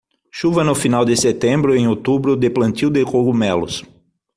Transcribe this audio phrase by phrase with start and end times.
[0.37, 3.83] Chuva no final de setembro, em outubro de plantio de cogumelos.